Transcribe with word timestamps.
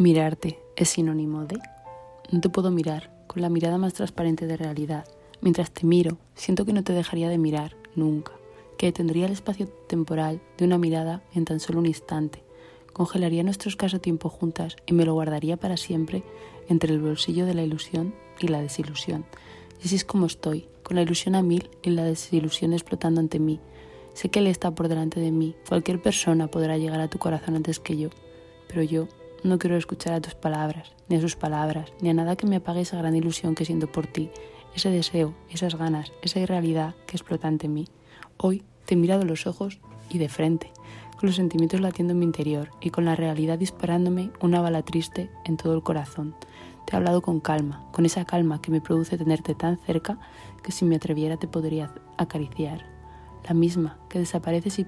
Mirarte 0.00 0.58
es 0.76 0.88
sinónimo 0.88 1.44
de... 1.44 1.58
No 2.32 2.40
te 2.40 2.48
puedo 2.48 2.70
mirar 2.70 3.10
con 3.26 3.42
la 3.42 3.50
mirada 3.50 3.76
más 3.76 3.92
transparente 3.92 4.46
de 4.46 4.56
realidad. 4.56 5.04
Mientras 5.42 5.70
te 5.72 5.84
miro, 5.84 6.16
siento 6.34 6.64
que 6.64 6.72
no 6.72 6.82
te 6.82 6.94
dejaría 6.94 7.28
de 7.28 7.36
mirar 7.36 7.76
nunca, 7.94 8.32
que 8.78 8.92
tendría 8.92 9.26
el 9.26 9.32
espacio 9.32 9.68
temporal 9.88 10.40
de 10.56 10.64
una 10.64 10.78
mirada 10.78 11.22
en 11.34 11.44
tan 11.44 11.60
solo 11.60 11.80
un 11.80 11.84
instante. 11.84 12.42
Congelaría 12.94 13.42
nuestro 13.42 13.68
escaso 13.68 14.00
tiempo 14.00 14.30
juntas 14.30 14.76
y 14.86 14.94
me 14.94 15.04
lo 15.04 15.12
guardaría 15.12 15.58
para 15.58 15.76
siempre 15.76 16.22
entre 16.70 16.94
el 16.94 17.02
bolsillo 17.02 17.44
de 17.44 17.52
la 17.52 17.62
ilusión 17.62 18.14
y 18.40 18.48
la 18.48 18.62
desilusión. 18.62 19.26
Y 19.82 19.84
así 19.84 19.96
es 19.96 20.06
como 20.06 20.24
estoy, 20.24 20.66
con 20.82 20.96
la 20.96 21.02
ilusión 21.02 21.34
a 21.34 21.42
mil 21.42 21.68
y 21.82 21.90
la 21.90 22.04
desilusión 22.04 22.72
explotando 22.72 23.20
ante 23.20 23.38
mí. 23.38 23.60
Sé 24.14 24.30
que 24.30 24.38
Él 24.38 24.46
está 24.46 24.74
por 24.74 24.88
delante 24.88 25.20
de 25.20 25.30
mí. 25.30 25.56
Cualquier 25.68 26.00
persona 26.00 26.46
podrá 26.46 26.78
llegar 26.78 27.02
a 27.02 27.10
tu 27.10 27.18
corazón 27.18 27.54
antes 27.54 27.80
que 27.80 27.98
yo, 27.98 28.08
pero 28.66 28.82
yo 28.82 29.06
no 29.42 29.58
quiero 29.58 29.76
escuchar 29.76 30.12
a 30.12 30.20
tus 30.20 30.34
palabras, 30.34 30.92
ni 31.08 31.16
a 31.16 31.20
sus 31.20 31.36
palabras, 31.36 31.92
ni 32.00 32.10
a 32.10 32.14
nada 32.14 32.36
que 32.36 32.46
me 32.46 32.56
apague 32.56 32.82
esa 32.82 32.98
gran 32.98 33.16
ilusión 33.16 33.54
que 33.54 33.64
siento 33.64 33.90
por 33.90 34.06
ti, 34.06 34.30
ese 34.74 34.90
deseo, 34.90 35.34
esas 35.48 35.76
ganas, 35.76 36.12
esa 36.22 36.40
irrealidad 36.40 36.94
que 37.06 37.16
explota 37.16 37.48
ante 37.48 37.68
mí. 37.68 37.86
Hoy 38.36 38.62
te 38.84 38.94
he 38.94 38.96
mirado 38.96 39.24
los 39.24 39.46
ojos 39.46 39.80
y 40.10 40.18
de 40.18 40.28
frente, 40.28 40.72
con 41.18 41.28
los 41.28 41.36
sentimientos 41.36 41.80
latiendo 41.80 42.12
en 42.12 42.18
mi 42.18 42.24
interior 42.24 42.70
y 42.80 42.90
con 42.90 43.04
la 43.04 43.16
realidad 43.16 43.58
disparándome 43.58 44.30
una 44.40 44.60
bala 44.60 44.82
triste 44.82 45.30
en 45.44 45.56
todo 45.56 45.74
el 45.74 45.82
corazón. 45.82 46.34
Te 46.86 46.92
he 46.92 46.96
hablado 46.96 47.22
con 47.22 47.40
calma, 47.40 47.86
con 47.92 48.06
esa 48.06 48.24
calma 48.24 48.60
que 48.60 48.70
me 48.70 48.80
produce 48.80 49.16
tenerte 49.16 49.54
tan 49.54 49.78
cerca 49.78 50.18
que 50.62 50.72
si 50.72 50.84
me 50.84 50.96
atreviera 50.96 51.36
te 51.36 51.48
podría 51.48 51.94
acariciar. 52.16 52.89
La 53.48 53.54
misma 53.54 53.98
que 54.08 54.18
desaparece 54.18 54.70
si, 54.70 54.86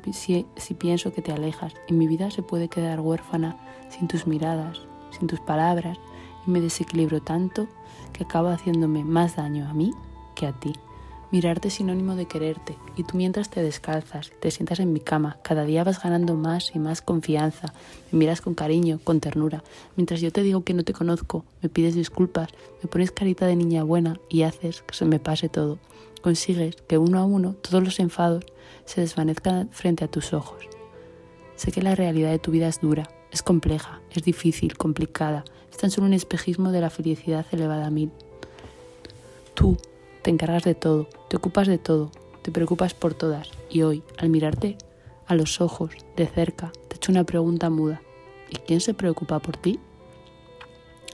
si 0.57 0.75
pienso 0.75 1.13
que 1.13 1.23
te 1.23 1.33
alejas. 1.33 1.75
Y 1.89 1.95
mi 1.95 2.07
vida 2.07 2.31
se 2.31 2.43
puede 2.43 2.69
quedar 2.69 3.01
huérfana 3.01 3.57
sin 3.89 4.09
tus 4.09 4.27
miradas, 4.27 4.81
sin 5.11 5.27
tus 5.27 5.41
palabras, 5.41 5.99
y 6.47 6.51
me 6.51 6.61
desequilibro 6.61 7.21
tanto 7.21 7.69
que 8.13 8.25
acaba 8.25 8.55
haciéndome 8.55 9.05
más 9.05 9.37
daño 9.37 9.69
a 9.69 9.75
mí 9.75 9.93
que 10.35 10.47
a 10.47 10.53
ti. 10.53 10.73
Mirarte 11.31 11.69
es 11.69 11.75
sinónimo 11.75 12.15
de 12.15 12.27
quererte, 12.27 12.77
y 12.95 13.05
tú 13.05 13.17
mientras 13.17 13.49
te 13.49 13.63
descalzas, 13.63 14.33
te 14.41 14.51
sientas 14.51 14.81
en 14.81 14.93
mi 14.93 15.01
cama, 15.01 15.39
cada 15.43 15.65
día 15.65 15.83
vas 15.83 16.03
ganando 16.03 16.35
más 16.35 16.73
y 16.75 16.79
más 16.79 17.01
confianza, 17.01 17.73
me 18.11 18.19
miras 18.19 18.43
con 18.43 18.53
cariño, 18.53 19.01
con 19.03 19.19
ternura, 19.19 19.65
mientras 19.97 20.21
yo 20.21 20.31
te 20.31 20.43
digo 20.43 20.63
que 20.63 20.75
no 20.75 20.85
te 20.85 20.93
conozco, 20.93 21.47
me 21.63 21.71
pides 21.71 21.95
disculpas, 21.95 22.51
me 22.83 22.89
pones 22.91 23.13
carita 23.13 23.47
de 23.47 23.57
niña 23.57 23.83
buena 23.83 24.21
y 24.29 24.43
haces 24.43 24.83
que 24.83 24.95
se 24.95 25.07
me 25.07 25.21
pase 25.21 25.49
todo. 25.49 25.79
Consigues 26.23 26.77
que 26.87 26.99
uno 26.99 27.19
a 27.19 27.25
uno 27.25 27.55
todos 27.55 27.83
los 27.83 27.99
enfados 27.99 28.45
se 28.85 29.01
desvanezcan 29.01 29.69
frente 29.71 30.05
a 30.05 30.09
tus 30.09 30.33
ojos. 30.33 30.65
Sé 31.57 31.73
que 31.73 31.83
la 31.83 31.95
realidad 31.95 32.31
de 32.31 32.39
tu 32.39 32.53
vida 32.53 32.69
es 32.69 32.81
dura, 32.81 33.11
es 33.33 33.43
compleja, 33.43 34.01
es 34.11 34.23
difícil, 34.23 34.77
complicada. 34.77 35.45
Es 35.71 35.79
tan 35.79 35.91
solo 35.91 36.07
un 36.07 36.13
espejismo 36.13 36.71
de 36.71 36.81
la 36.81 36.91
felicidad 36.91 37.45
elevada 37.51 37.87
a 37.87 37.91
mil. 37.91 38.11
Tú 39.55 39.77
te 40.23 40.31
encargas 40.31 40.63
de 40.63 40.75
todo, 40.75 41.09
te 41.29 41.37
ocupas 41.37 41.67
de 41.67 41.79
todo, 41.79 42.13
te 42.43 42.53
preocupas 42.53 42.95
por 42.95 43.15
todas. 43.15 43.51
Y 43.69 43.83
hoy, 43.83 44.03
al 44.19 44.29
mirarte 44.29 44.77
a 45.27 45.35
los 45.35 45.61
ojos, 45.61 45.93
de 46.17 46.27
cerca, 46.27 46.73
te 46.89 46.97
echo 46.97 47.11
una 47.11 47.25
pregunta 47.25 47.69
muda. 47.69 48.01
¿Y 48.49 48.57
quién 48.57 48.81
se 48.81 48.95
preocupa 48.95 49.41
por 49.41 49.57
ti? 49.57 49.81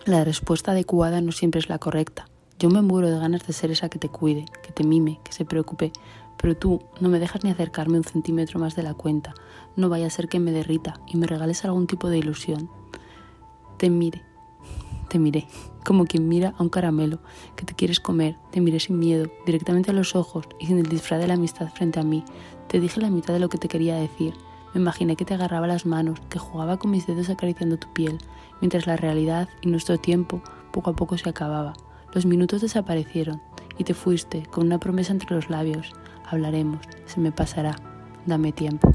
La 0.04 0.24
respuesta 0.24 0.72
adecuada 0.72 1.20
no 1.20 1.32
siempre 1.32 1.60
es 1.60 1.68
la 1.68 1.78
correcta. 1.78 2.28
Yo 2.58 2.70
me 2.70 2.82
muero 2.82 3.08
de 3.08 3.20
ganas 3.20 3.46
de 3.46 3.52
ser 3.52 3.70
esa 3.70 3.88
que 3.88 4.00
te 4.00 4.08
cuide, 4.08 4.44
que 4.64 4.72
te 4.72 4.82
mime, 4.82 5.20
que 5.22 5.30
se 5.30 5.44
preocupe, 5.44 5.92
pero 6.36 6.56
tú 6.56 6.82
no 7.00 7.08
me 7.08 7.20
dejas 7.20 7.44
ni 7.44 7.50
acercarme 7.50 7.98
un 7.98 8.02
centímetro 8.02 8.58
más 8.58 8.74
de 8.74 8.82
la 8.82 8.94
cuenta. 8.94 9.32
No 9.76 9.88
vaya 9.88 10.08
a 10.08 10.10
ser 10.10 10.28
que 10.28 10.40
me 10.40 10.50
derrita 10.50 11.00
y 11.06 11.18
me 11.18 11.28
regales 11.28 11.64
algún 11.64 11.86
tipo 11.86 12.08
de 12.08 12.18
ilusión. 12.18 12.68
Te 13.76 13.90
mire, 13.90 14.24
te 15.08 15.20
miré, 15.20 15.46
como 15.84 16.04
quien 16.04 16.26
mira 16.26 16.52
a 16.58 16.62
un 16.64 16.68
caramelo 16.68 17.20
que 17.54 17.64
te 17.64 17.74
quieres 17.74 18.00
comer. 18.00 18.36
Te 18.50 18.60
miré 18.60 18.80
sin 18.80 18.98
miedo, 18.98 19.30
directamente 19.46 19.92
a 19.92 19.94
los 19.94 20.16
ojos 20.16 20.48
y 20.58 20.66
sin 20.66 20.78
el 20.78 20.88
disfraz 20.88 21.20
de 21.20 21.28
la 21.28 21.34
amistad 21.34 21.68
frente 21.72 22.00
a 22.00 22.02
mí. 22.02 22.24
Te 22.66 22.80
dije 22.80 23.00
la 23.00 23.08
mitad 23.08 23.34
de 23.34 23.38
lo 23.38 23.48
que 23.48 23.58
te 23.58 23.68
quería 23.68 23.94
decir. 23.94 24.34
Me 24.74 24.80
imaginé 24.80 25.14
que 25.14 25.24
te 25.24 25.34
agarraba 25.34 25.68
las 25.68 25.86
manos, 25.86 26.18
que 26.28 26.40
jugaba 26.40 26.76
con 26.76 26.90
mis 26.90 27.06
dedos 27.06 27.30
acariciando 27.30 27.78
tu 27.78 27.86
piel, 27.92 28.18
mientras 28.60 28.88
la 28.88 28.96
realidad 28.96 29.48
y 29.60 29.68
nuestro 29.68 29.98
tiempo 29.98 30.42
poco 30.72 30.90
a 30.90 30.96
poco 30.96 31.16
se 31.16 31.28
acababa. 31.28 31.74
Los 32.12 32.26
minutos 32.26 32.60
desaparecieron 32.60 33.40
y 33.76 33.84
te 33.84 33.94
fuiste 33.94 34.44
con 34.50 34.66
una 34.66 34.78
promesa 34.78 35.12
entre 35.12 35.34
los 35.34 35.50
labios. 35.50 35.92
Hablaremos, 36.24 36.80
se 37.06 37.20
me 37.20 37.32
pasará, 37.32 37.76
dame 38.26 38.52
tiempo. 38.52 38.94